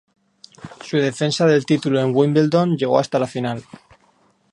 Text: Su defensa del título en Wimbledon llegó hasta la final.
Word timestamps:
Su 0.83 0.97
defensa 0.97 1.45
del 1.45 1.63
título 1.67 2.01
en 2.01 2.15
Wimbledon 2.15 2.75
llegó 2.75 2.97
hasta 2.97 3.19
la 3.19 3.27
final. 3.27 3.63